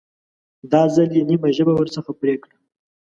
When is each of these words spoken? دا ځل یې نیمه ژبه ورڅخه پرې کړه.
دا 0.71 0.81
ځل 0.93 1.09
یې 1.17 1.23
نیمه 1.29 1.49
ژبه 1.57 1.73
ورڅخه 1.77 2.11
پرې 2.19 2.35
کړه. 2.43 2.55